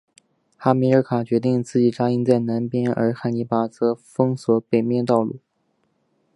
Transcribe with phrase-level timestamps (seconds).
[0.57, 5.37] 哈米尔卡决定自己扎营在南边而汉尼拔则封锁北面道路。